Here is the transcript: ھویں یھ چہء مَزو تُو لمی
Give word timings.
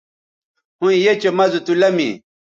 ھویں 0.79 0.97
یھ 1.03 1.13
چہء 1.21 1.35
مَزو 1.37 1.59
تُو 1.65 1.73
لمی 1.81 2.09